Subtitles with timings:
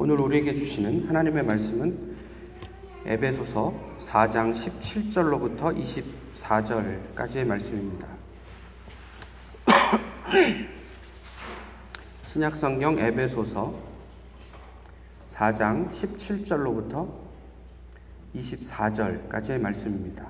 [0.00, 2.14] 오늘 우리에게 주시는 하나님의 말씀은
[3.04, 5.76] 에베소서 4장 17절로부터
[6.32, 8.06] 24절까지의 말씀입니다.
[12.26, 13.74] 신약성경 에베소서
[15.26, 17.12] 4장 17절로부터
[18.36, 20.28] 24절까지의 말씀입니다.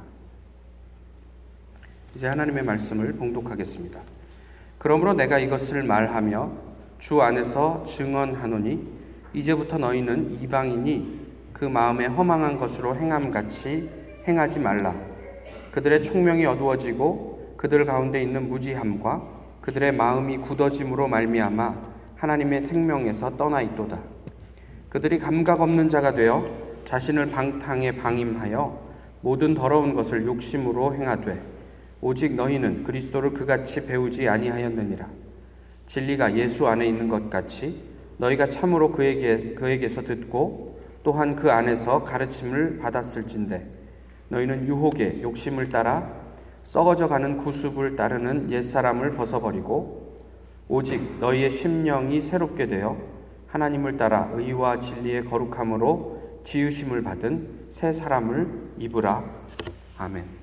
[2.14, 4.00] 이제 하나님의 말씀을 봉독하겠습니다.
[4.78, 6.52] 그러므로 내가 이것을 말하며
[6.98, 8.97] 주 안에서 증언하노니
[9.34, 13.90] 이제부터 너희는 이방인이 그 마음에 허망한 것으로 행함같이
[14.26, 14.94] 행하지 말라.
[15.72, 21.80] 그들의 총명이 어두워지고 그들 가운데 있는 무지함과 그들의 마음이 굳어짐으로 말미암아
[22.16, 23.98] 하나님의 생명에서 떠나 있도다.
[24.88, 26.48] 그들이 감각 없는 자가 되어
[26.84, 28.88] 자신을 방탕에 방임하여
[29.20, 31.42] 모든 더러운 것을 욕심으로 행하되
[32.00, 35.08] 오직 너희는 그리스도를 그같이 배우지 아니하였느니라.
[35.86, 37.82] 진리가 예수 안에 있는 것 같이
[38.18, 43.66] 너희가 참으로 그에게 그에게서 듣고 또한 그 안에서 가르침을 받았을진데
[44.28, 46.28] 너희는 유혹의 욕심을 따라
[46.62, 50.18] 썩어져 가는 구습을 따르는 옛사람을 벗어버리고
[50.68, 52.98] 오직 너희의 심령이 새롭게 되어
[53.46, 59.24] 하나님을 따라 의와 진리의 거룩함으로 지으심을 받은 새 사람을 입으라.
[59.96, 60.37] 아멘.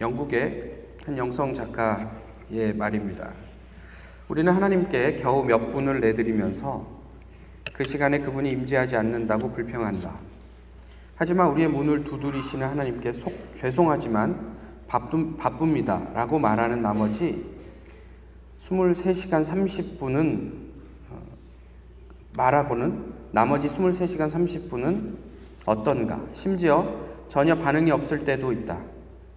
[0.00, 3.32] 영국의 한 영성 작가의 말입니다.
[4.28, 6.86] 우리는 하나님께 겨우 몇 분을 내드리면서
[7.72, 10.18] 그 시간에 그분이 임재하지 않는다고 불평한다.
[11.16, 14.56] 하지만 우리의 문을 두드리시는 하나님께 속 죄송하지만
[14.86, 16.08] 바쁨, 바쁩니다.
[16.14, 17.44] 라고 말하는 나머지
[18.58, 20.52] 23시간 30분은
[21.10, 21.22] 어,
[22.36, 25.16] 말하고는 나머지 23시간 30분은
[25.66, 26.20] 어떤가?
[26.32, 28.80] 심지어 전혀 반응이 없을 때도 있다.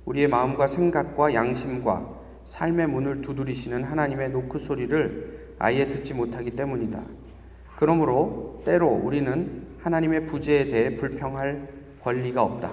[0.06, 7.04] 우리의 마음과 생각과 양심과 삶의 문을 두드리시는 하나님의 노크 소리를 아예 듣지 못하기 때문이다.
[7.78, 11.68] 그러므로 때로 우리는 하나님의 부재에 대해 불평할
[12.02, 12.72] 권리가 없다.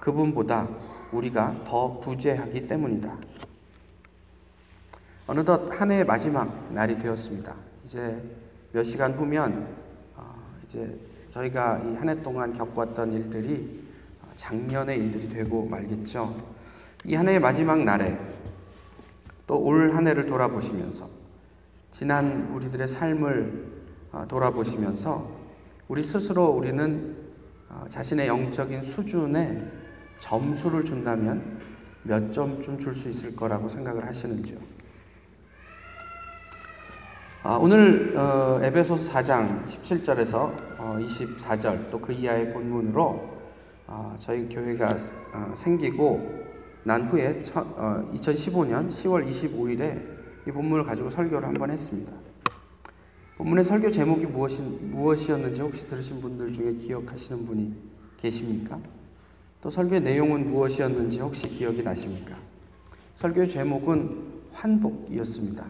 [0.00, 0.68] 그분보다
[1.12, 3.16] 우리가 더 부재하기 때문이다.
[5.26, 7.54] 어느덧 한 해의 마지막 날이 되었습니다.
[7.84, 8.20] 이제
[8.72, 9.66] 몇 시간 후면
[10.16, 10.34] 어,
[10.64, 10.98] 이제
[11.30, 13.82] 저희가 이 한 해 동안 겪었던 일들이
[14.34, 16.36] 작년의 일들이 되고 말겠죠.
[17.06, 18.18] 이 한 해의 마지막 날에
[19.46, 21.08] 또 올 한 해를 돌아보시면서
[21.90, 23.72] 지난 우리들의 삶을
[24.12, 25.28] 어, 돌아보시면서
[25.88, 27.16] 우리 스스로 우리는
[27.68, 29.62] 어, 자신의 영적인 수준에
[30.18, 31.60] 점수를 준다면
[32.04, 34.58] 몇 점쯤 줄 수 있을 거라고 생각을 하시는지요?
[37.42, 40.34] 아, 오늘 어, 에베소서 4장 17절에서
[40.78, 43.30] 어, 24절 또 그 이하의 본문으로
[43.86, 44.96] 어, 저희 교회가
[45.34, 46.53] 어, 생기고
[46.84, 47.64] 난 후에 처,
[48.12, 50.14] 2015년 10월 25일에
[50.46, 52.12] 이 본문을 가지고 설교를 한번 했습니다.
[53.38, 57.74] 본문의 설교 제목이 무엇이, 무엇이었는지 혹시 들으신 분들 중에 기억하시는 분이
[58.18, 58.78] 계십니까?
[59.62, 62.36] 또 설교의 내용은 무엇이었는지 혹시 기억이 나십니까?
[63.14, 65.64] 설교의 제목은 환복이었습니다.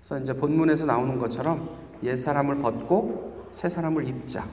[0.00, 1.70] 그래서 이제 본문에서 나오는 것처럼
[2.02, 4.44] 옛 사람을 벗고 새 사람을 입자.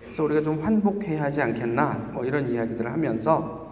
[0.00, 3.67] 그래서 우리가 좀 환복해야 하지 않겠나 뭐 이런 이야기들을 하면서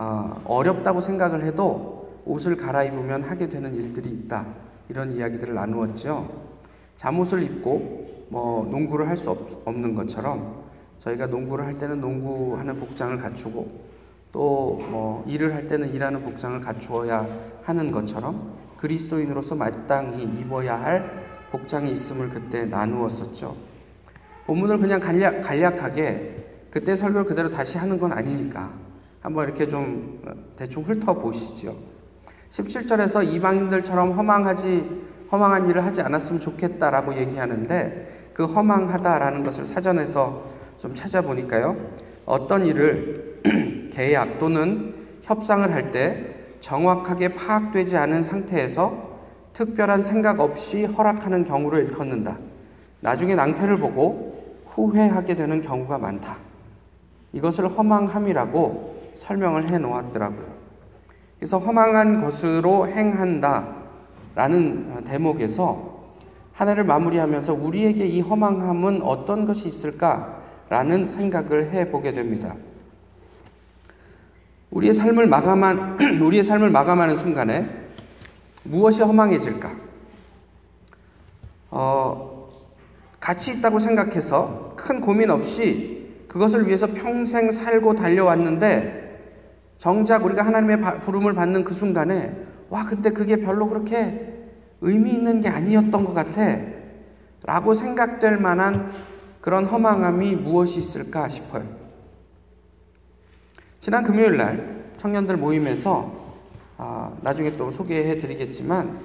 [0.00, 4.46] 어, 어렵다고 생각을 해도 옷을 갈아입으면 하게 되는 일들이 있다
[4.88, 6.28] 이런 이야기들을 나누었죠.
[6.94, 9.30] 잠옷을 입고 뭐 농구를 할 수
[9.64, 10.62] 없는 것처럼
[10.98, 13.88] 저희가 농구를 할 때는 농구하는 복장을 갖추고
[14.30, 17.26] 또 뭐 일을 할 때는 일하는 복장을 갖추어야
[17.64, 21.10] 하는 것처럼 그리스도인으로서 마땅히 입어야 할
[21.50, 23.56] 복장이 있음을 그때 나누었었죠.
[24.46, 28.72] 본문을 그냥 간략, 간략하게 그때 설교를 그대로 다시 하는 건 아니니까
[29.20, 30.22] 한번 이렇게 좀
[30.56, 31.76] 대충 훑어보시죠.
[32.50, 40.46] 17절에서 이방인들처럼 허망하지, 허망한 일을 하지 않았으면 좋겠다라고 얘기하는데 그 허망하다라는 것을 사전에서
[40.78, 41.76] 좀 찾아보니까요.
[42.24, 49.18] 어떤 일을 계약 또는 협상을 할 때 정확하게 파악되지 않은 상태에서
[49.52, 52.38] 특별한 생각 없이 허락하는 경우를 일컫는다.
[53.00, 56.36] 나중에 낭패를 보고 후회하게 되는 경우가 많다.
[57.32, 60.46] 이것을 허망함이라고 설명을 해 놓았더라고요.
[61.38, 63.76] 그래서 허망한 것으로 행한다.
[64.34, 65.98] 라는 대목에서
[66.52, 70.40] 하나를 마무리하면서 우리에게 이 허망함은 어떤 것이 있을까?
[70.68, 72.54] 라는 생각을 해 보게 됩니다.
[74.70, 77.68] 우리의 삶을 마감한, 우리의 삶을 마감하는 순간에
[78.64, 79.72] 무엇이 허망해질까?
[81.70, 82.48] 어,
[83.18, 88.97] 가치 있다고 생각해서 큰 고민 없이 그것을 위해서 평생 살고 달려왔는데
[89.78, 92.36] 정작 우리가 하나님의 부름을 받는 그 순간에
[92.68, 94.34] 와 근데 그게 별로 그렇게
[94.80, 96.58] 의미 있는 게 아니었던 것 같아
[97.44, 98.92] 라고 생각될 만한
[99.40, 101.64] 그런 허망함이 무엇이 있을까 싶어요.
[103.78, 106.12] 지난 금요일 날 청년들 모임에서
[106.76, 108.98] 아, 나중에 또 소개해 드리겠지만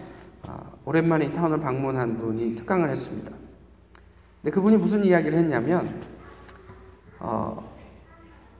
[0.46, 3.31] 아, 오랜만에 이 타운을 방문한 분이 특강을 했습니다.
[4.42, 6.02] 근데 그분이 무슨 이야기를 했냐면
[7.19, 7.73] 어,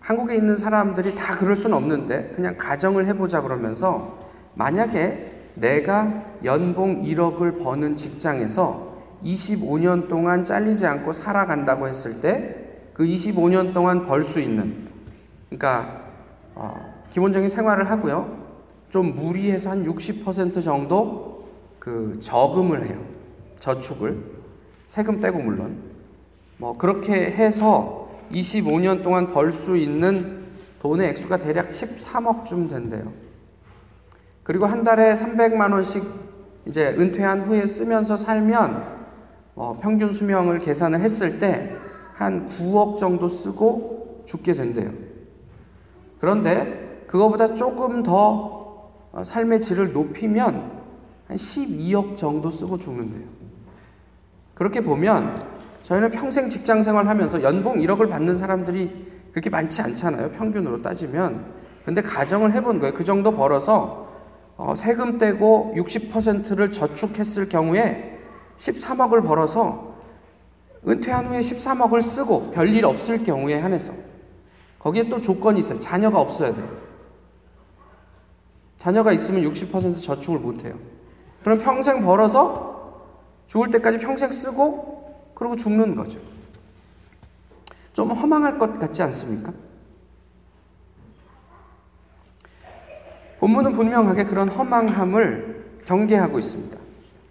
[0.03, 4.19] 한국에 있는 사람들이 다 그럴 수는 없는데 그냥 가정을 해보자 그러면서
[4.53, 12.63] 만약에 내가 연봉 1억을 버는 직장에서 25년 동안 잘리지 않고 살아간다고 했을 때
[12.94, 14.88] 그 25년 동안 벌 수 있는
[15.50, 16.03] 그러니까
[16.56, 18.44] 어, 기본적인 생활을 하고요.
[18.89, 21.47] 좀 무리해서 한 60% 정도
[21.79, 23.03] 그 저금을 해요.
[23.59, 24.23] 저축을
[24.85, 25.77] 세금 떼고 물론
[26.57, 30.43] 뭐 그렇게 해서 25년 동안 벌 수 있는
[30.79, 33.11] 돈의 액수가 대략 13억쯤 된대요.
[34.43, 36.03] 그리고 한 달에 300만 원씩
[36.67, 38.93] 이제 은퇴한 후에 쓰면서 살면
[39.55, 41.83] 어, 평균 수명을 계산을 했을 때
[42.13, 44.91] 한 9억 정도 쓰고 죽게 된대요.
[46.19, 50.83] 그런데 그거보다 조금 더 어, 삶의 질을 높이면
[51.27, 53.27] 한 12억 정도 쓰고 죽는데요.
[54.53, 55.47] 그렇게 보면
[55.83, 60.31] 저희는 평생 직장 생활 하면서 연봉 1억을 받는 사람들이 그렇게 많지 않잖아요.
[60.31, 61.53] 평균으로 따지면.
[61.85, 62.94] 근데 가정을 해본 거예요.
[62.94, 64.07] 그 정도 벌어서
[64.56, 68.18] 어, 세금 떼고 60%를 저축했을 경우에
[68.56, 69.94] 13억을 벌어서
[70.88, 73.94] 은퇴한 후에 13억을 쓰고 별일 없을 경우에 한해서
[74.80, 75.80] 거기에 또 조건이 있어요.
[75.80, 76.68] 자녀가 없어야 돼요.
[78.77, 80.75] 자녀가 있으면 60% 저축을 못 해요.
[81.44, 83.01] 그럼 평생 벌어서
[83.47, 84.94] 죽을 때까지 평생 쓰고
[85.44, 86.19] 그러고 죽는 거죠.
[87.92, 89.51] 좀 허망할 것 같지 않습니까?
[93.40, 96.78] 본문은 분명하게 그런 허망함을 경계하고 있습니다.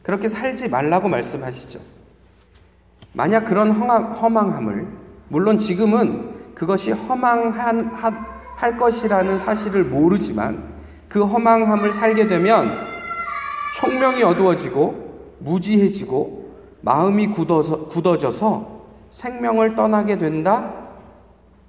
[0.02, 1.80] 그렇게 살지 말라고 말씀하시죠.
[3.14, 4.88] 만약 그런 허망함을
[5.28, 7.94] 물론 지금은 그것이 허망한
[8.56, 10.74] 할 것이라는 사실을 모르지만
[11.08, 12.76] 그 허망함을 살게 되면
[13.80, 16.41] 총명이 어두워지고 무지해지고
[16.82, 20.74] 마음이 굳어서, 굳어져서 생명을 떠나게 된다.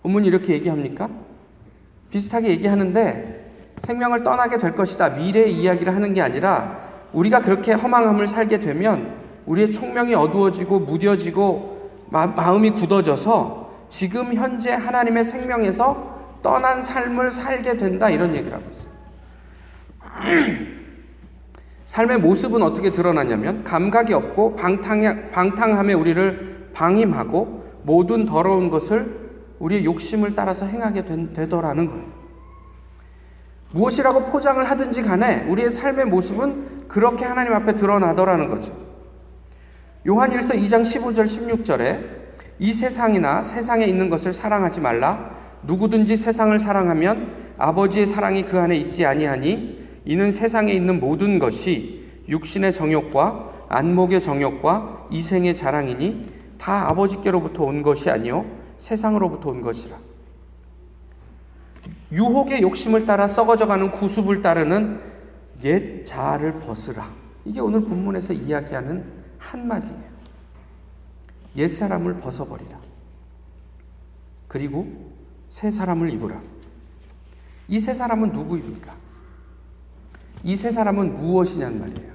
[0.01, 1.09] 본문이 이렇게 얘기합니까?
[2.09, 3.43] 비슷하게 얘기하는데
[3.79, 5.09] 생명을 떠나게 될 것이다.
[5.09, 6.79] 미래 이야기를 하는 게 아니라
[7.13, 9.15] 우리가 그렇게 허망함을 살게 되면
[9.45, 18.09] 우리의 총명이 어두워지고 무뎌지고 마, 마음이 굳어져서 지금 현재 하나님의 생명에서 떠난 삶을 살게 된다
[18.09, 18.91] 이런 얘기를 하고 있어요.
[21.93, 29.29] 삶의 모습은 어떻게 드러나냐면 감각이 없고 방탕, 방탕함에 우리를 방임하고 모든 더러운 것을
[29.59, 32.03] 우리의 욕심을 따라서 행하게 된, 되더라는 거예요.
[33.73, 38.75] 무엇이라고 포장을 하든지 간에 우리의 삶의 모습은 그렇게 하나님 앞에 드러나더라는 거죠.
[40.07, 42.23] 요한 1서 2장 15절 16절에
[42.57, 45.29] 이 세상이나 세상에 있는 것을 사랑하지 말라
[45.61, 52.73] 누구든지 세상을 사랑하면 아버지의 사랑이 그 안에 있지 아니하니 이는 세상에 있는 모든 것이 육신의
[52.73, 58.45] 정욕과 안목의 정욕과 이생의 자랑이니 다 아버지께로부터 온 것이 아니요
[58.77, 59.97] 세상으로부터 온 것이라.
[62.11, 64.99] 유혹의 욕심을 따라 썩어져가는 구습을 따르는
[65.63, 67.11] 옛 자아를 벗으라.
[67.45, 69.03] 이게 오늘 본문에서 이야기하는
[69.39, 70.13] 한마디예요.
[71.57, 72.79] 옛 사람을 벗어버리라.
[74.47, 75.11] 그리고
[75.47, 76.41] 새 사람을 입으라.
[77.67, 79.02] 이 새 사람은 누구입니까?
[80.43, 82.13] 이새 사람은 무엇이냔 말이에요.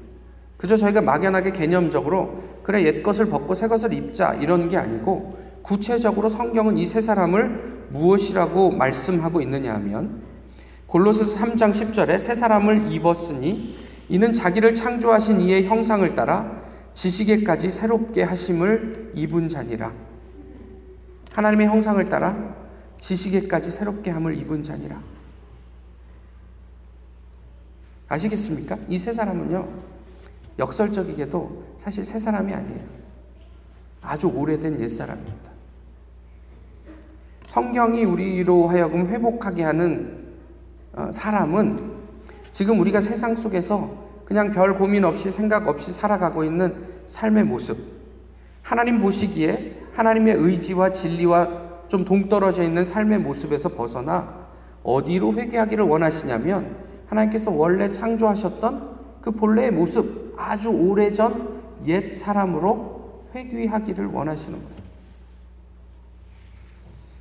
[0.56, 6.28] 그저 저희가 막연하게 개념적으로 그래 옛 것을 벗고 새 것을 입자 이런 게 아니고 구체적으로
[6.28, 10.22] 성경은 이 세 사람을 무엇이라고 말씀하고 있느냐 하면
[10.86, 13.76] 골로새서 3장 10절에 세 사람을 입었으니
[14.08, 16.60] 이는 자기를 창조하신 이의 형상을 따라
[16.94, 19.92] 지식에까지 새롭게 하심을 입은 자니라.
[21.32, 22.56] 하나님의 형상을 따라
[22.98, 25.00] 지식에까지 새롭게 함을 입은 자니라.
[28.08, 28.78] 아시겠습니까?
[28.88, 29.68] 이 세 사람은요,
[30.58, 32.80] 역설적이게도 사실 세 사람이 아니에요.
[34.02, 35.50] 아주 오래된 옛사람입니다.
[37.46, 40.18] 성경이 우리로 하여금 회복하게 하는
[40.94, 41.96] 어, 사람은
[42.50, 46.74] 지금 우리가 세상 속에서 그냥 별 고민 없이 생각 없이 살아가고 있는
[47.06, 47.78] 삶의 모습.
[48.62, 54.46] 하나님 보시기에 하나님의 의지와 진리와 좀 동떨어져 있는 삶의 모습에서 벗어나
[54.82, 56.76] 어디로 회개하기를 원하시냐면
[57.08, 64.78] 하나님께서 원래 창조하셨던 그 본래의 모습, 아주 오래전 옛 사람으로 회귀하기를 원하시는 거예요.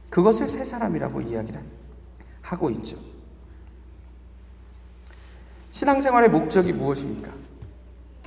[0.10, 1.62] 그것을 새 사람이라고 이야기를
[2.42, 2.98] 하고 있죠.
[5.70, 7.32] 신앙생활의 목적이 무엇입니까?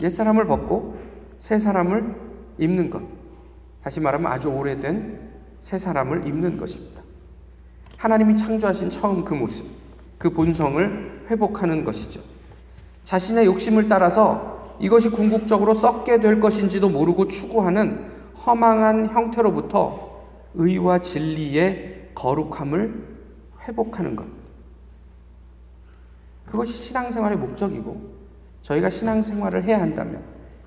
[0.01, 0.99] 옛사람을 벗고
[1.39, 2.15] 새 사람을
[2.59, 3.03] 입는 것.
[3.83, 7.03] 다시 말하면 아주 오래된 새 사람을 입는 것입니다.
[7.97, 9.67] 하나님이 창조하신 처음 그 모습,
[10.19, 12.21] 그 본성을 회복하는 것이죠.
[13.05, 18.07] 자신의 욕심을 따라서 이것이 궁극적으로 썩게 될 것인지도 모르고 추구하는
[18.47, 20.11] 허망한 형태로부터
[20.55, 23.19] 의와 진리의 거룩함을
[23.69, 24.27] 회복하는 것.
[26.47, 28.21] 그것이 신앙생활의 목적이고
[28.63, 30.23] 저희가 신앙생활을 해야 한다면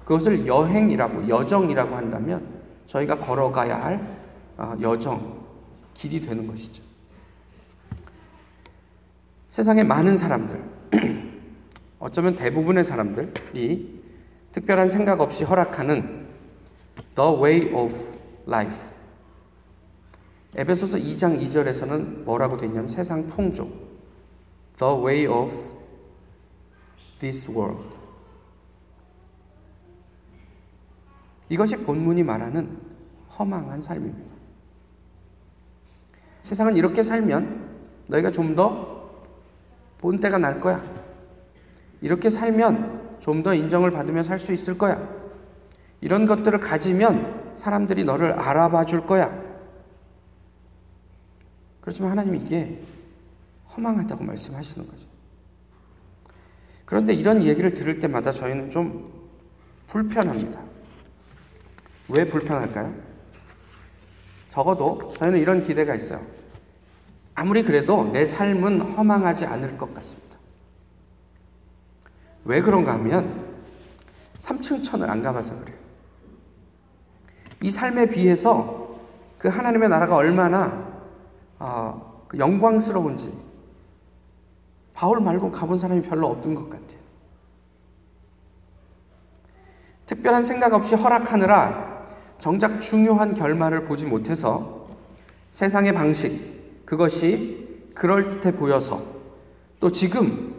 [0.06, 2.46] 그것을 여행이라고 여정이라고 한다면
[2.86, 4.24] 저희가 걸어가야 할
[4.58, 5.44] 어, 여정
[5.94, 6.84] 길이 되는 것이죠.
[9.54, 10.64] 세상의 많은 사람들
[12.00, 14.04] 어쩌면 대부분의 사람들이
[14.52, 16.28] 특별한 생각 없이 허락하는
[17.14, 17.94] the way of
[18.48, 18.90] life.
[20.56, 23.70] 에베소서 2장 2절에서는 뭐라고 되어 있냐면 세상 풍조.
[24.76, 25.52] The way of
[27.20, 27.88] this world.
[31.50, 32.76] 이것이 본문이 말하는
[33.38, 34.34] 허망한 삶입니다.
[36.42, 37.70] 세상은 이렇게 살면
[38.08, 38.93] 너희가 좀더
[40.04, 40.84] 본 때가 날 거야.
[42.02, 45.02] 이렇게 살면 좀 더 인정을 받으며 살 수 있을 거야.
[46.02, 49.32] 이런 것들을 가지면 사람들이 너를 알아봐 줄 거야.
[51.80, 52.84] 그렇지만 하나님이 이게
[53.70, 55.08] 허망하다고 말씀하시는 거죠.
[56.84, 59.10] 그런데 이런 얘기를 들을 때마다 저희는 좀
[59.88, 60.60] 불편합니다.
[62.10, 62.94] 왜 불편할까요?
[64.50, 66.20] 적어도 저희는 이런 기대가 있어요.
[67.36, 70.38] 아무리 그래도 내 삶은 허망하지 않을 것 같습니다.
[72.46, 73.54] 왜 그런가 하면
[74.40, 75.78] 3층 천을 안 가봐서 그래요.
[77.62, 79.00] 이 삶에 비해서
[79.40, 80.86] 그 하나님의 나라가 얼마나
[81.60, 83.34] 어, 영광스러운지
[84.94, 87.00] 바울 말고 가본 사람이 별로 없던 것 같아요.
[90.06, 94.88] 특별한 생각 없이 허락하느라 정작 중요한 결말을 보지 못해서
[95.50, 96.53] 세상의 방식,
[96.86, 99.06] 그것이 그럴듯해 보여서
[99.80, 100.54] 또 지금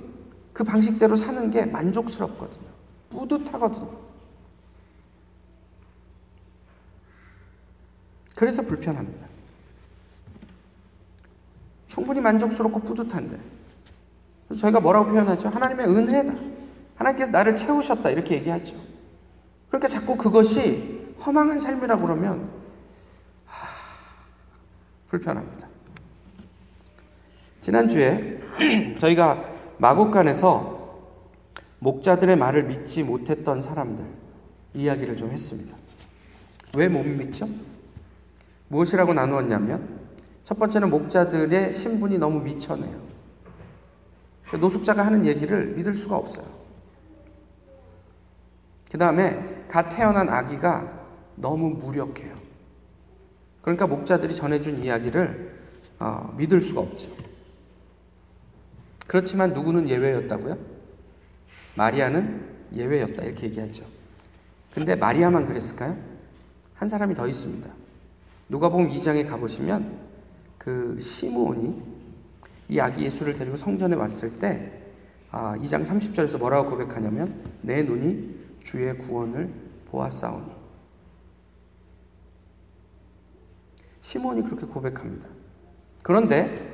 [0.52, 2.66] 그 방식대로 사는 게 만족스럽거든요.
[3.10, 4.04] 뿌듯하거든요.
[8.36, 9.26] 그래서 불편합니다.
[11.86, 13.38] 충분히 만족스럽고 뿌듯한데
[14.58, 15.48] 저희가 뭐라고 표현하죠?
[15.48, 16.34] 하나님의 은혜다.
[16.96, 18.10] 하나님께서 나를 채우셨다.
[18.10, 18.76] 이렇게 얘기하죠.
[19.68, 22.50] 그러니까 자꾸 그것이 허망한 삶이라고 그러면
[23.46, 23.68] 하,
[25.08, 25.73] 불편합니다.
[27.64, 28.40] 지난주에
[29.00, 29.42] 저희가
[29.78, 31.00] 마국간에서
[31.78, 34.04] 목자들의 말을 믿지 못했던 사람들
[34.74, 35.74] 이야기를 좀 했습니다.
[36.76, 37.48] 왜 못 믿죠?
[38.68, 39.98] 무엇이라고 나누었냐면
[40.42, 43.00] 첫 번째는 목자들의 신분이 너무 미천해요.
[44.50, 46.46] 그 노숙자가 하는 얘기를 믿을 수가 없어요.
[48.92, 51.02] 그 다음에 갓 태어난 아기가
[51.36, 52.34] 너무 무력해요.
[53.62, 55.60] 그러니까 목자들이 전해준 이야기를
[56.00, 57.33] 어, 믿을 수가 없죠.
[59.06, 60.58] 그렇지만 누구는 예외였다고요?
[61.76, 63.84] 마리아는 예외였다 이렇게 얘기하죠.
[64.72, 65.96] 근데 마리아만 그랬을까요?
[66.74, 67.70] 한 사람이 더 있습니다.
[68.48, 69.98] 누가 보면 2장에 가보시면
[70.58, 71.82] 그 시므온이
[72.68, 74.72] 이 아기 예수를 데리고 성전에 왔을 때
[75.30, 79.52] 아, 2장 30절에서 뭐라고 고백하냐면 내 눈이 주의 구원을
[79.86, 80.46] 보았사오니
[84.00, 85.28] 시몬이 그렇게 고백합니다.
[86.02, 86.73] 그런데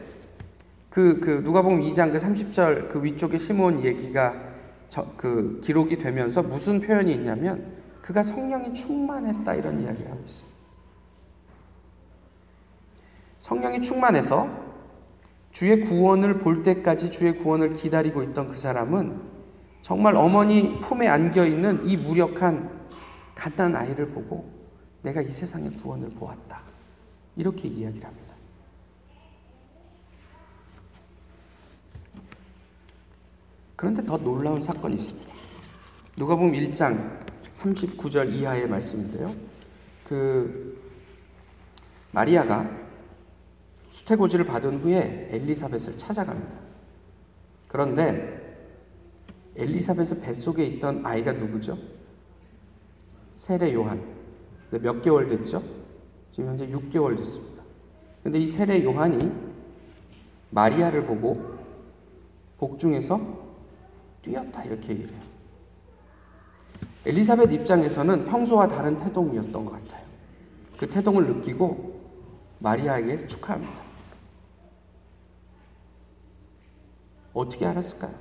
[0.91, 4.35] 그, 그 누가 보면 2장 그 30절 그 위쪽에 시몬 얘기가
[4.89, 10.49] 저, 그 기록이 되면서 무슨 표현이 있냐면 그가 성령이 충만했다 이런 이야기를 하고 있어요.
[13.39, 14.51] 성령이 충만해서
[15.53, 19.21] 주의 구원을 볼 때까지 주의 구원을 기다리고 있던 그 사람은
[19.81, 22.69] 정말 어머니 품에 안겨 있는 이 무력한
[23.35, 24.51] 갓난 아이를 보고
[25.03, 26.61] 내가 이 세상의 구원을 보았다.
[27.37, 28.30] 이렇게 이야기를 합니다.
[33.81, 35.35] 그런데 더 놀라운 사건이 있습니다.
[36.19, 37.19] 누가 보면 1장
[37.55, 39.35] 39절 이하의 말씀인데요.
[40.07, 40.79] 그
[42.13, 42.71] 마리아가
[43.89, 46.59] 수태고지를 받은 후에 엘리사벳을 찾아갑니다.
[47.69, 48.69] 그런데
[49.57, 51.79] 엘리사벳의 뱃속에 있던 아이가 누구죠?
[53.35, 54.05] 세례 요한.
[54.73, 55.63] 몇 개월 됐죠?
[56.33, 57.65] 지금 현재 6개월 됐습니다.
[58.23, 59.33] 근데 이 세례 요한이
[60.51, 61.57] 마리아를 보고
[62.59, 63.49] 복중에서
[64.23, 65.23] 뛰었다 이렇게 얘기를 해요.
[67.07, 70.05] 엘리사벳 입장에서는 평소와 다른 태동이었던 것 같아요.
[70.77, 72.01] 그 태동을 느끼고
[72.59, 73.83] 마리아에게 축하합니다.
[77.33, 78.15] 어떻게 알았을까요?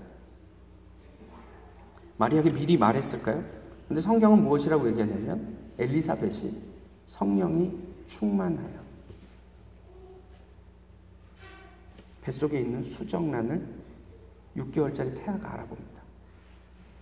[2.17, 3.43] 마리아에게 미리 말했을까요?
[3.87, 6.61] 근데 성경은 무엇이라고 얘기하냐면 엘리사벳이
[7.05, 7.71] 성령이
[8.05, 8.79] 충만하여
[12.21, 13.65] 뱃속에 있는 수정란을
[14.57, 15.88] 6개월짜리 태아가 알아봅니다.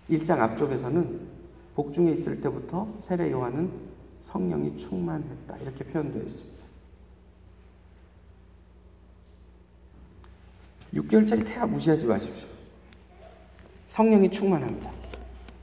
[0.10, 1.28] 1장 앞쪽에서는
[1.76, 3.72] 복중에 있을 때부터 세례 요한은
[4.20, 6.58] 성령이 충만했다 이렇게 표현되어 있습니다.
[10.94, 12.50] 6개월짜리 태아 무시하지 마십시오.
[13.86, 14.92] 성령이 충만합니다.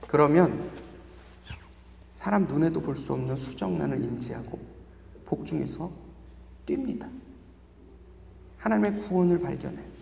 [0.07, 0.71] 그러면
[2.15, 4.59] 사람 눈에도 볼 수 없는 수정란을 인지하고
[5.27, 5.91] 복중에서
[6.67, 7.09] 뜁니다.
[8.59, 9.94] 하나님의 구원을 발견해요.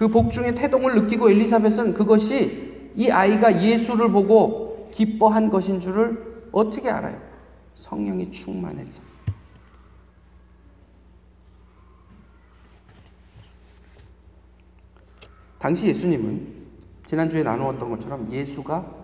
[0.00, 7.20] 그 복중의 태동을 느끼고 엘리사벳은 그것이 이 아이가 예수를 보고 기뻐한 것인 줄을 어떻게 알아요?
[7.74, 9.02] 성령이 충만했죠.
[15.58, 16.50] 당시 예수님은
[17.04, 18.94] 지난주에 나누었던 것처럼 예수가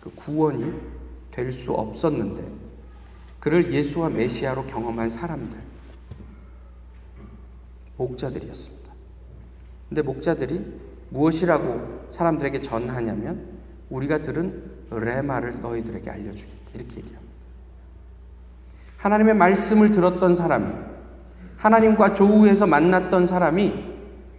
[0.00, 0.74] 그 구원이
[1.30, 2.44] 될 수 없었는데
[3.38, 5.56] 그를 예수와 메시아로 경험한 사람들
[7.96, 8.81] 목자들이었습니다.
[9.92, 10.64] 근데 목자들이
[11.10, 13.46] 무엇이라고 사람들에게 전하냐면
[13.90, 17.20] 우리가 들은 레마를 너희들에게 알려주겠다 이렇게 얘기합니다.
[18.96, 20.72] 하나님의 말씀을 들었던 사람이
[21.58, 23.84] 하나님과 조우해서 만났던 사람이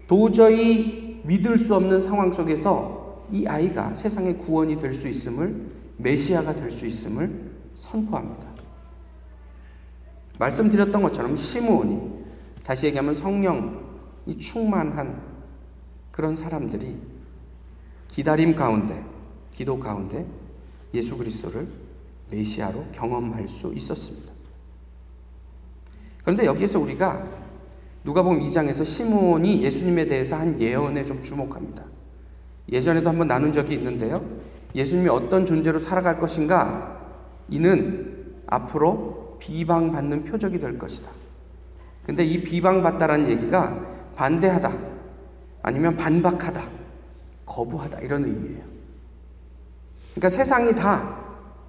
[0.08, 5.68] 도저히 믿을 수 없는 상황 속에서 이 아이가 세상의 구원이 될 수 있음을
[5.98, 8.48] 메시아가 될 수 있음을 선포합니다.
[10.40, 12.24] 말씀드렸던 것처럼 시므온이
[12.66, 15.33] 다시 얘기하면 성령이 충만한
[16.14, 16.96] 그런 사람들이
[18.08, 19.04] 기다림 가운데
[19.50, 20.28] 기도 가운데
[20.94, 21.68] 예수 그리스도를
[22.30, 24.32] 메시아로 경험할 수 있었습니다.
[26.22, 27.26] 그런데 여기에서 우리가
[28.04, 31.84] 누가복음 2장에서 시므온이 예수님에 대해서 한 예언에 좀 주목합니다.
[32.72, 34.24] 예전에도 한번 나눈 적이 있는데요.
[34.76, 37.02] 예수님이 어떤 존재로 살아갈 것인가?
[37.50, 41.10] 이는 앞으로 비방받는 표적이 될 것이다.
[42.06, 44.93] 근데 이 비방받다라는 얘기가 반대하다,
[45.64, 46.62] 아니면 반박하다,
[47.46, 48.64] 거부하다, 이런 의미예요.
[50.12, 51.18] 그러니까 세상이 다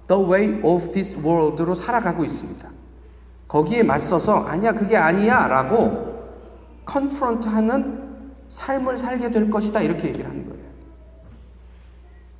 [0.07, 2.69] the way of this world로 살아가고 있습니다.
[3.47, 6.13] 거기에 맞서서 아니야, 그게 아니야 라고
[6.85, 8.03] 컨프런트 하는
[8.47, 9.81] 삶을 살게 될 것이다.
[9.81, 10.65] 이렇게 얘기를 하는 거예요.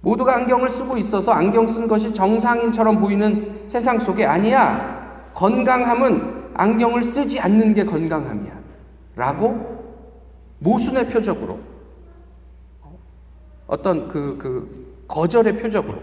[0.02, 5.32] 모두가 안경을 쓰고 있어서 안경 쓴 것이 정상인처럼 보이는 세상 속에 아니야.
[5.34, 8.54] 건강함은 안경을 쓰지 않는 게 건강함이야.
[9.16, 9.75] 라고
[10.66, 11.60] 모순의 표적으로
[13.68, 16.00] 어떤 그, 그 거절의 표적으로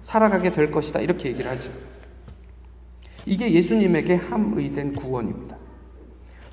[0.00, 1.00] 살아가게 될 것이다.
[1.00, 1.72] 이렇게 얘기를 하죠.
[3.26, 5.56] 이게 예수님에게 함의된 구원입니다.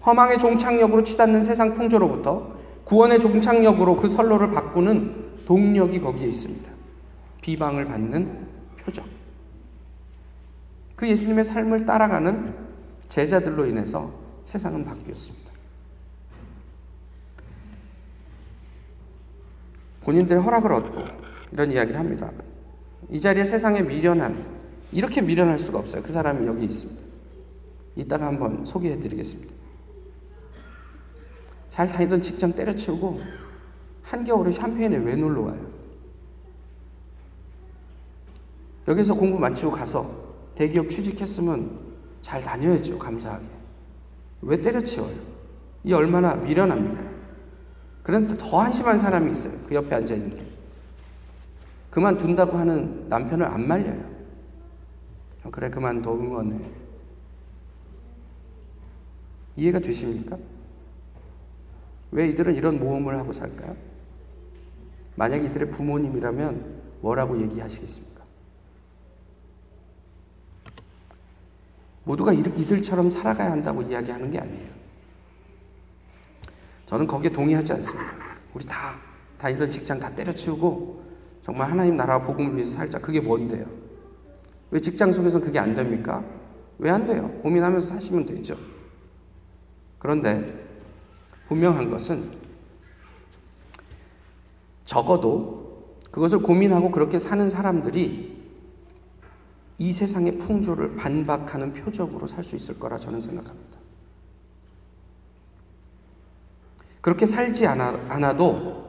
[0.06, 6.71] 허망의 종착역으로 치닫는 세상 풍조로부터 구원의 종착역으로 그 선로를 바꾸는 동력이 거기에 있습니다.
[7.41, 8.47] 비방을 받는
[8.80, 9.06] 표적.
[10.95, 12.56] 그 예수님의 삶을 따라가는
[13.08, 14.12] 제자들로 인해서
[14.43, 15.50] 세상은 바뀌었습니다.
[20.01, 21.03] 본인들의 허락을 얻고
[21.51, 22.31] 이런 이야기를 합니다.
[23.09, 24.45] 이 자리에 세상에 미련한
[24.91, 26.01] 이렇게 미련할 수가 없어요.
[26.03, 27.01] 그 사람이 여기 있습니다.
[27.95, 29.53] 이따가 한번 소개해 드리겠습니다.
[31.69, 33.21] 잘 다니던 직장 때려치우고
[34.03, 35.71] 한겨울에 샴페인에 왜 놀러 와요?
[38.87, 40.11] 여기서 공부 마치고 가서
[40.55, 41.79] 대기업 취직했으면
[42.21, 42.97] 잘 다녀야죠.
[42.97, 43.45] 감사하게.
[44.41, 45.15] 왜 때려치워요?
[45.83, 47.11] 이 얼마나 미련합니까?
[48.03, 49.53] 그런데 더 한심한 사람이 있어요.
[49.67, 50.45] 그 옆에 앉아 있는 게.
[51.91, 54.09] 그만둔다고 하는 남편을 안 말려요.
[55.43, 56.57] 어, 그래, 그만둬 응원해.
[59.57, 60.37] 이해가 되십니까?
[62.11, 63.75] 왜 이들은 이런 모험을 하고 살까요?
[65.15, 68.21] 만약 이들의 부모님이라면 뭐라고 얘기하시겠습니까?
[72.03, 74.70] 모두가 이들처럼 살아가야 한다고 이야기하는 게 아니에요.
[76.91, 78.12] 저는 거기에 동의하지 않습니다.
[78.54, 78.97] 우리 다
[79.38, 81.01] 다니던 직장 다 때려치우고
[81.39, 82.99] 정말 하나님 나라 복음을 위해서 살자.
[82.99, 83.65] 그게 뭔데요?
[84.71, 86.21] 왜 직장 속에서 그게 안 됩니까?
[86.80, 87.32] 왜 안 돼요?
[87.43, 88.58] 고민하면서 사시면 되죠.
[89.99, 90.67] 그런데
[91.47, 92.30] 분명한 것은
[94.84, 98.38] 적어도 그것을 고민하고 그렇게 사는 사람들이
[99.77, 103.70] 이 세상의 풍조를 반박하는 표적으로 살 수 있을 거라 저는 생각합니다.
[107.01, 108.81] 그렇게 살지 않아, 도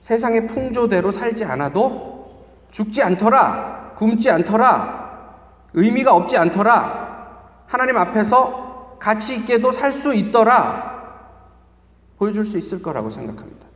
[0.00, 9.70] 세상의 풍조대로 살지 않아도 죽지 않더라, 굶지 않더라, 의미가 없지 않더라, 하나님 앞에서 가치 있게도
[9.70, 10.92] 살 수 있더라,
[12.18, 13.68] 보여줄 수 있을 거라고 생각합니다.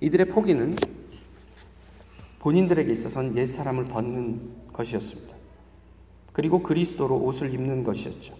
[0.00, 0.76] 이들의 포기는
[2.40, 5.33] 본인들에게 있어서는 옛 사람을 벗는 것이었습니다.
[6.34, 8.34] 그리고 그리스도로 옷을 입는 것이었죠.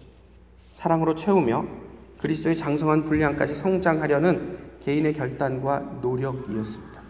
[0.73, 1.65] 사랑으로 채우며
[2.19, 7.01] 그리스도의 장성한 분량까지 성장하려는 개인의 결단과 노력이었습니다.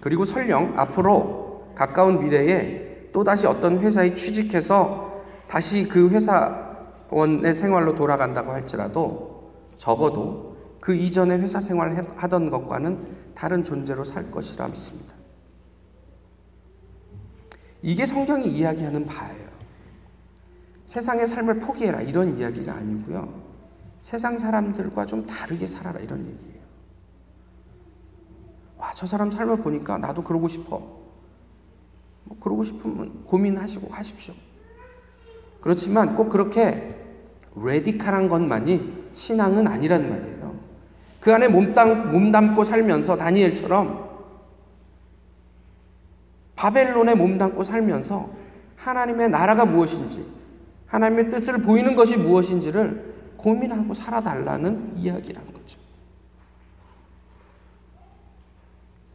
[0.00, 9.50] 그리고 설령 앞으로 가까운 미래에 또다시 어떤 회사에 취직해서 다시 그 회사원의 생활로 돌아간다고 할지라도
[9.76, 15.13] 적어도 그 이전에 회사 생활을 하던 것과는 다른 존재로 살 것이라 믿습니다.
[17.84, 19.46] 이게 성경이 이야기하는 바예요.
[20.86, 23.42] 세상의 삶을 포기해라 이런 이야기가 아니고요.
[24.00, 26.64] 세상 사람들과 좀 다르게 살아라 이런 얘기예요.
[28.78, 30.78] 와, 저 사람 삶을 보니까 나도 그러고 싶어.
[32.24, 34.32] 뭐 그러고 싶으면 고민하시고 하십시오.
[35.60, 36.98] 그렇지만 꼭 그렇게
[37.54, 40.58] 레디칼한 것만이 신앙은 아니란 말이에요.
[41.20, 44.13] 그 안에 몸담, 몸담고 살면서 다니엘처럼
[46.56, 48.30] 바벨론에 몸담고 살면서
[48.76, 50.24] 하나님의 나라가 무엇인지,
[50.86, 55.80] 하나님의 뜻을 보이는 것이 무엇인지를 고민하고 살아달라는 이야기라는 거죠.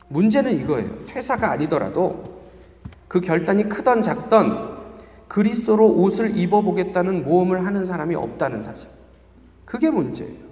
[0.10, 1.06] 문제는 이거예요.
[1.06, 2.39] 퇴사가 아니더라도
[3.08, 4.80] 그 결단이 크던 작던
[5.28, 8.89] 그리스도로 옷을 입어보겠다는 모험을 하는 사람이 없다는 사실.
[9.65, 10.49] 그게 문제예요.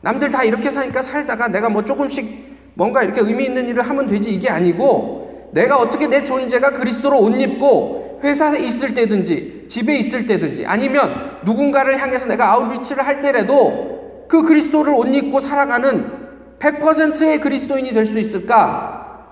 [0.00, 2.47] 남들 다 이렇게 사니까 살다가 내가 뭐 조금씩
[2.78, 7.40] 뭔가 이렇게 의미 있는 일을 하면 되지 이게 아니고 내가 어떻게 내 존재가 그리스도로 옷
[7.40, 14.42] 입고 회사에 있을 때든지 집에 있을 때든지 아니면 누군가를 향해서 내가 아웃리치를 할 때라도 그
[14.42, 16.28] 그리스도를 옷 입고 살아가는
[16.60, 19.24] 100%의 그리스도인이 될 수 있을까?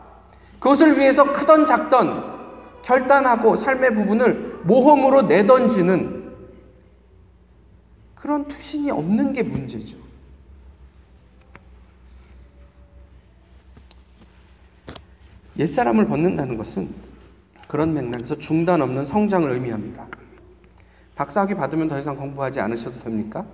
[0.59, 2.24] 그것을 위해서 크던 작던
[2.82, 6.32] 결단하고 삶의 부분을 모험으로 내던지는
[8.16, 10.06] 그런 투신이 없는 게 문제죠.
[15.59, 16.88] 옛사람을 벗는다는 것은
[17.69, 20.07] 그런 맥락에서 중단 없는 성장을 의미합니다.
[21.14, 23.45] 박사학위 받으면 더 이상 공부하지 않으셔도 됩니까?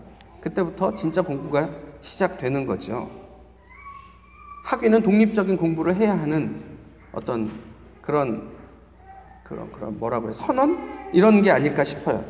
[0.41, 3.09] 그때부터 진짜 공부가 시작되는 거죠.
[4.65, 6.62] 학위는 독립적인 공부를 해야 하는
[7.12, 7.51] 어떤
[8.01, 8.51] 그런
[9.45, 10.79] 그런 그런 뭐라고 해 선언
[11.12, 12.25] 이런 게 아닐까 싶어요.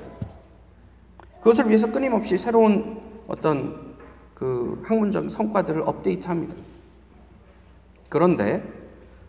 [1.38, 3.96] 그것을 위해서 끊임없이 새로운 어떤
[4.34, 6.54] 그 학문적 성과들을 업데이트합니다.
[8.08, 8.62] 그런데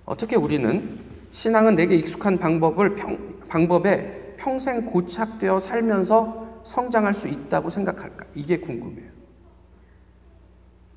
[0.05, 0.99] 어떻게 우리는
[1.31, 8.25] 신앙은 내게 익숙한 방법을 평, 방법에 평생 고착되어 살면서 성장할 수 있다고 생각할까?
[8.35, 9.11] 이게 궁금해요.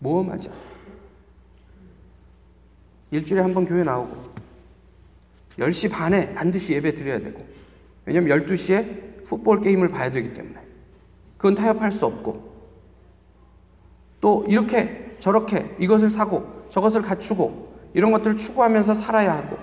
[0.01, 0.51] 모험하자.
[3.11, 4.17] 일주일에 한 번 교회 나오고
[5.59, 7.47] 10시 반에 반드시 예배 드려야 되고
[8.05, 10.61] 왜냐면 12시에 풋볼 게임을 봐야 되기 때문에
[11.37, 12.55] 그건 타협할 수 없고
[14.21, 19.57] 또 이렇게 저렇게 이것을 사고 저것을 갖추고 이런 것들을 추구하면서 살아야 하고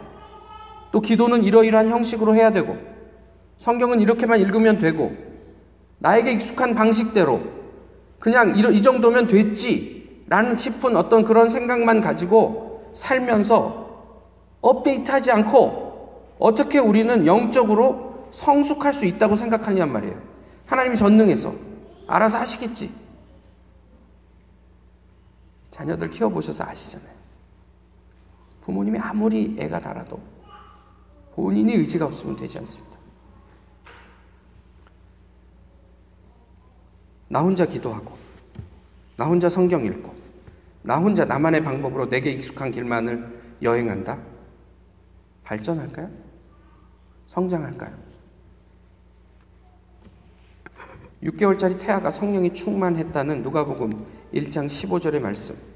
[0.92, 2.76] 또 기도는 이러이러한 형식으로 해야 되고
[3.58, 5.16] 성경은 이렇게만 읽으면 되고
[6.00, 7.44] 나에게 익숙한 방식대로
[8.18, 14.02] 그냥 이 정도면 됐지 라는 싶은 어떤 그런 생각만 가지고 살면서
[14.62, 20.20] 업데이트하지 않고 어떻게 우리는 영적으로 성숙할 수 있다고 생각하느냐 말이에요.
[20.66, 21.54] 하나님이 전능해서
[22.08, 22.92] 알아서 하시겠지.
[25.70, 27.23] 자녀들 키워보셔서 아시잖아요.
[28.64, 30.20] 부모님이 아무리 애가 달아도
[31.36, 32.98] 본인이 의지가 없으면 되지 않습니다.
[37.28, 38.16] 나 혼자 기도하고,
[39.18, 40.14] 나 혼자 성경 읽고,
[40.84, 44.20] 나 혼자 나만의 방법으로 내게 익숙한 길만을 여행한다?
[45.44, 46.10] 발전할까요?
[47.28, 47.98] 성장할까요?
[51.24, 53.90] 6개월짜리 태아가 성령이 충만했다는 누가복음
[54.34, 55.73] 1장 15절의 말씀.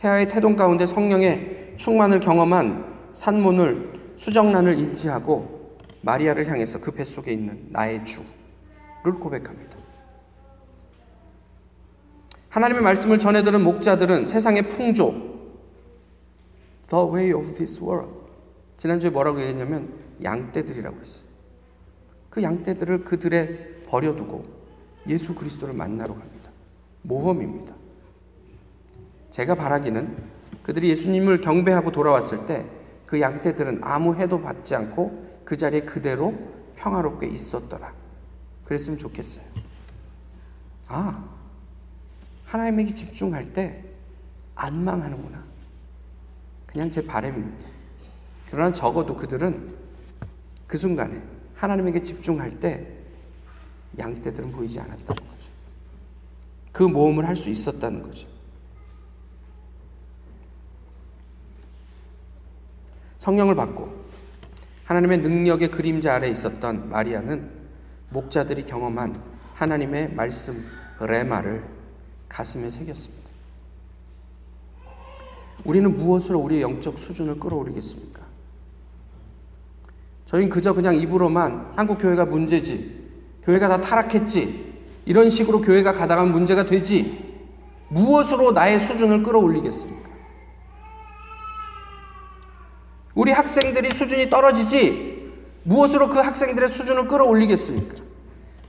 [0.00, 8.02] 태아의 태동 가운데 성령의 충만을 경험한 산문을 수정란을 인지하고 마리아를 향해서 그 뱃속에 있는 나의
[8.06, 9.76] 주를 고백합니다.
[12.48, 15.10] 하나님의 말씀을 전해 들은 목자들은 세상의 풍조
[16.88, 18.10] the way of this world
[18.78, 21.26] 지난주에 뭐라고 얘기했냐면 양떼들이라고 했어요.
[22.30, 24.44] 그 양떼들을 그들에 버려두고
[25.08, 26.50] 예수 그리스도를 만나러 갑니다.
[27.02, 27.79] 모험입니다.
[29.30, 30.16] 제가 바라기는
[30.62, 36.32] 그들이 예수님을 경배하고 돌아왔을 때 그 양떼들은 아무 해도 받지 않고 그 자리에 그대로
[36.76, 37.92] 평화롭게 있었더라.
[38.64, 39.44] 그랬으면 좋겠어요.
[40.86, 41.28] 아,
[42.46, 43.82] 하나님에게 집중할 때
[44.54, 45.42] 안 망하는구나.
[46.66, 47.66] 그냥 제 바람입니다.
[48.48, 49.74] 그러나 적어도 그들은
[50.68, 51.20] 그 순간에
[51.56, 52.86] 하나님에게 집중할 때
[53.98, 55.50] 양떼들은 보이지 않았다는 거죠.
[56.70, 58.28] 그 모험을 할 수 있었다는 거죠.
[63.20, 63.92] 성령을 받고
[64.86, 67.50] 하나님의 능력의 그림자 아래 있었던 마리아는
[68.08, 70.64] 목자들이 경험한 하나님의 말씀
[70.98, 71.62] 레마를
[72.30, 73.28] 가슴에 새겼습니다.
[75.64, 78.22] 우리는 무엇으로 우리의 영적 수준을 끌어올리겠습니까?
[80.24, 83.06] 저희는 그저 그냥 입으로만 한국 교회가 문제지,
[83.42, 87.38] 교회가 다 타락했지, 이런 식으로 교회가 가다가면 문제가 되지,
[87.88, 90.09] 무엇으로 나의 수준을 끌어올리겠습니까?
[93.14, 95.32] 우리 학생들이 수준이 떨어지지,
[95.64, 97.96] 무엇으로 그 학생들의 수준을 끌어올리겠습니까?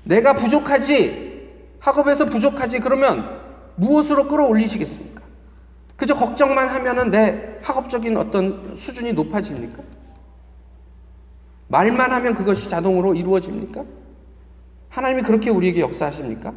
[0.03, 1.49] 내가 부족하지,
[1.79, 3.41] 학업에서 부족하지, 그러면
[3.75, 5.21] 무엇으로 끌어올리시겠습니까?
[5.95, 9.83] 그저 걱정만 하면은 내 학업적인 어떤 수준이 높아집니까?
[11.67, 13.83] 말만 하면 그것이 자동으로 이루어집니까?
[14.89, 16.53] 하나님이 그렇게 우리에게 역사하십니까?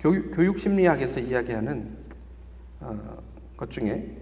[0.00, 1.96] 교육, 교육 심리학에서 이야기하는
[2.80, 3.18] 어,
[3.56, 4.16] 것 중에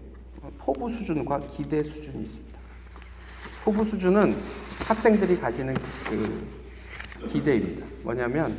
[0.58, 2.58] 포부 수준과 기대 수준이 있습니다.
[3.64, 4.34] 포부 수준은
[4.86, 5.74] 학생들이 가지는
[6.08, 7.86] 그 기대입니다.
[8.04, 8.58] 뭐냐면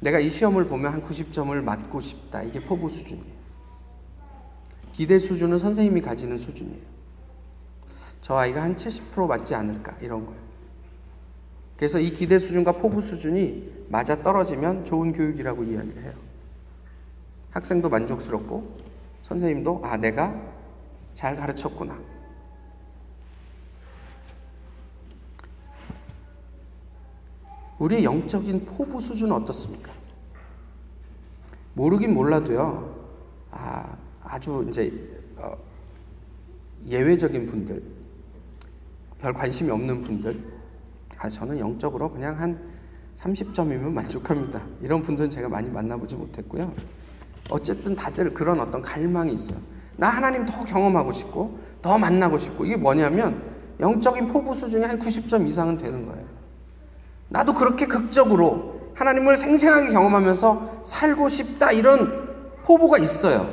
[0.00, 2.42] 내가 이 시험을 보면 한 90점을 맞고 싶다.
[2.42, 3.36] 이게 포부 수준이에요.
[4.92, 6.96] 기대 수준은 선생님이 가지는 수준이에요.
[8.20, 10.40] 저 아이가 한 70% 맞지 않을까 이런 거예요.
[11.76, 16.12] 그래서 이 기대 수준과 포부 수준이 맞아 떨어지면 좋은 교육이라고 이야기를 해요.
[17.50, 18.78] 학생도 만족스럽고
[19.22, 20.34] 선생님도 아 내가
[21.14, 21.98] 잘 가르쳤구나.
[27.78, 29.92] 우리의 영적인 포부 수준은 어떻습니까?
[31.74, 32.96] 모르긴 몰라도요.
[33.50, 34.90] 아, 아주 이제
[35.36, 35.56] 어,
[36.86, 37.82] 예외적인 분들,
[39.18, 40.55] 별 관심이 없는 분들,
[41.18, 42.58] 아, 저는 영적으로 그냥 한
[43.16, 44.60] 30점이면 만족합니다.
[44.82, 46.72] 이런 분들은 제가 많이 만나보지 못했고요.
[47.50, 49.58] 어쨌든 다들 그런 어떤 갈망이 있어요.
[49.96, 53.42] 나 하나님 더 경험하고 싶고, 더 만나고 싶고, 이게 뭐냐면,
[53.80, 56.26] 영적인 포부 수준이 한 90점 이상은 되는 거예요.
[57.28, 62.26] 나도 그렇게 극적으로 하나님을 생생하게 경험하면서 살고 싶다, 이런
[62.62, 63.48] 포부가 있어요.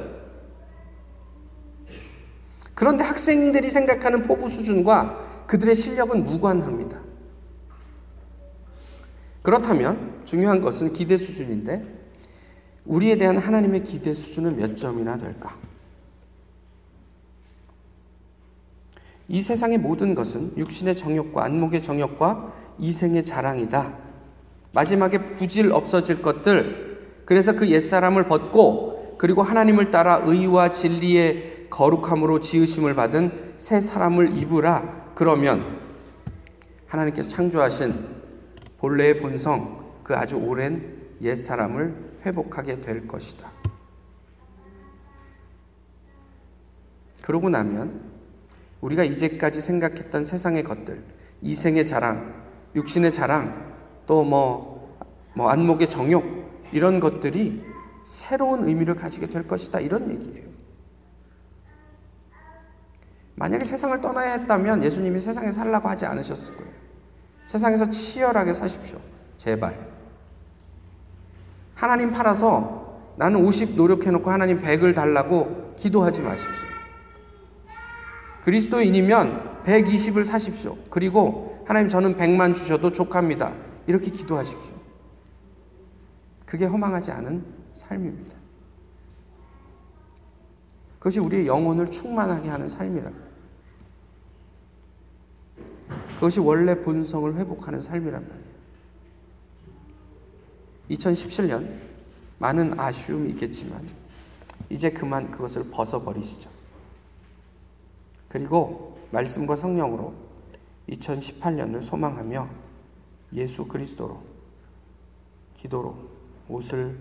[2.73, 6.99] 그런데 학생들이 생각하는 포부 수준과 그들의 실력은 무관합니다.
[9.43, 11.85] 그렇다면 중요한 것은 기대 수준인데
[12.85, 15.55] 우리에 대한 하나님의 기대 수준은 몇 점이나 될까?
[19.27, 23.97] 이 세상의 모든 것은 육신의 정욕과 안목의 정욕과 이생의 자랑이다.
[24.73, 32.95] 마지막에 부질 없어질 것들, 그래서 그 옛사람을 벗고 그리고 하나님을 따라 의와 진리의 거룩함으로 지으심을
[32.95, 35.11] 받은 새 사람을 입으라.
[35.15, 35.79] 그러면
[36.87, 38.22] 하나님께서 창조하신
[38.83, 43.49] 본래의 본성, 그 아주 오랜 옛 사람을 회복하게 될 것이다.
[47.21, 48.01] 그러고 나면
[48.81, 51.01] 우리가 이제까지 생각했던 세상의 것들,
[51.41, 52.43] 이생의 자랑,
[52.75, 53.73] 육신의 자랑,
[54.05, 54.97] 또 뭐,
[55.33, 56.25] 뭐 안목의 정욕,
[56.73, 57.63] 이런 것들이
[58.03, 59.79] 새로운 의미를 가지게 될 것이다.
[59.79, 60.49] 이런 얘기예요.
[63.35, 66.82] 만약에 세상을 떠나야 했다면 예수님이 세상에 살라고 하지 않으셨을 거예요.
[67.45, 68.99] 세상에서 치열하게 사십시오.
[69.37, 69.91] 제발.
[71.75, 76.67] 하나님 팔아서 나는 50 노력해놓고 하나님 100을 달라고 기도하지 마십시오.
[78.43, 80.77] 그리스도인이면 120을 사십시오.
[80.89, 83.53] 그리고 하나님 저는 100만 주셔도 족합니다.
[83.87, 84.75] 이렇게 기도하십시오.
[86.45, 88.35] 그게 허망하지 않은 삶입니다.
[90.99, 93.11] 그것이 우리의 영혼을 충만하게 하는 삶이라.
[96.15, 98.53] 그것이 원래 본성을 회복하는 삶이란 말이에요.
[100.91, 101.69] 2017년
[102.39, 103.87] 많은 아쉬움이 있겠지만
[104.69, 106.49] 이제 그만 그것을 벗어버리시죠.
[108.27, 110.13] 그리고 말씀과 성령으로
[110.89, 112.49] 2018년을 소망하며
[113.33, 114.21] 예수 그리스도로
[115.53, 115.95] 기도로
[116.49, 116.97] 옷을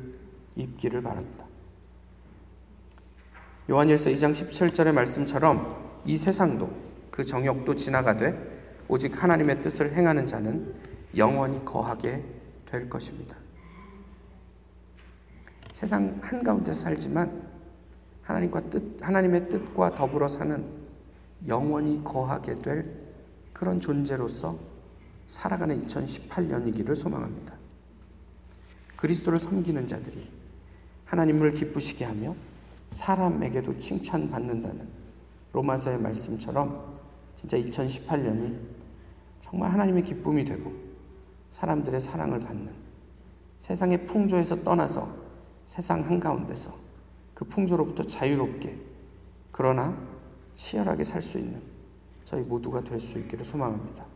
[0.56, 1.46] 입기를 바랍니다.
[3.70, 6.70] 요한일서 2장 17절의 말씀처럼 이 세상도
[7.10, 8.51] 그 정욕도 지나가되
[8.92, 10.74] 오직 하나님의 뜻을 행하는 자는
[11.16, 12.22] 영원히 거하게
[12.66, 13.34] 될 것입니다.
[15.72, 17.48] 세상 한가운데 살지만
[18.20, 20.62] 하나님과 뜻, 하나님의 뜻과 더불어 사는
[21.48, 22.84] 영원히 거하게 될
[23.54, 24.58] 그런 존재로서
[25.26, 27.54] 살아가는 2018년이기를 소망합니다.
[28.96, 30.28] 그리스도를 섬기는 자들이
[31.06, 32.36] 하나님을 기쁘시게 하며
[32.90, 34.86] 사람에게도 칭찬받는다는
[35.54, 37.00] 로마서의 말씀처럼
[37.36, 38.81] 진짜 2018년이
[39.42, 40.72] 정말 하나님의 기쁨이 되고
[41.50, 42.72] 사람들의 사랑을 받는
[43.58, 45.14] 세상의 풍조에서 떠나서
[45.64, 46.72] 세상 한가운데서
[47.34, 48.78] 그 풍조로부터 자유롭게
[49.50, 49.98] 그러나
[50.54, 51.60] 치열하게 살 수 있는
[52.24, 54.06] 저희 모두가 될 수 있기를 소망합니다.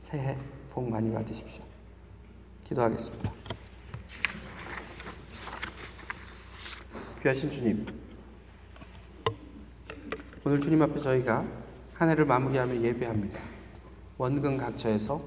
[0.00, 0.36] 새해
[0.70, 1.64] 복 많이 받으십시오.
[2.64, 3.32] 기도하겠습니다.
[7.22, 7.86] 귀하신 주님,
[10.44, 11.46] 오늘 주님 앞에 저희가
[11.94, 13.57] 한 해를 마무리하며 예배합니다.
[14.18, 15.22] 원근 각처에서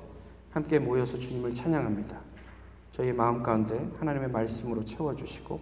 [0.49, 2.19] 함께 모여서 주님을 찬양합니다.
[2.91, 5.61] 저희의 마음 가운데 하나님의 말씀으로 채워주시고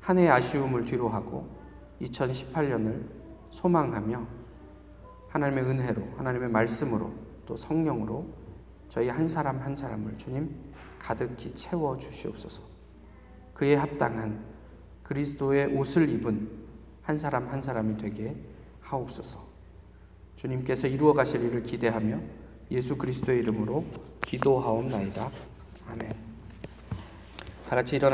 [0.00, 1.46] 한 해의 아쉬움을 뒤로하고
[2.00, 3.06] 2018년을
[3.50, 4.26] 소망하며
[5.28, 7.12] 하나님의 은혜로 하나님의 말씀으로
[7.44, 8.26] 또 성령으로
[8.88, 12.62] 저희 한 사람 한 사람을 주님 가득히 채워 주시옵소서.
[13.52, 14.42] 그에 합당한
[15.02, 16.50] 그리스도의 옷을 입은
[17.02, 18.42] 한 사람 한 사람이 되게
[18.80, 19.46] 하옵소서.
[20.36, 22.37] 주님께서 이루어 가실 일을 기대하며
[22.70, 23.84] 예수 그리스도의 이름으로
[24.22, 25.30] 기도하옵나이다.
[25.88, 26.12] 아멘.
[27.68, 28.06] 다 같이 일어나